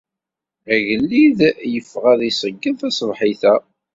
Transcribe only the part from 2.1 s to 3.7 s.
ad iṣeyyed taṣebḥit-a.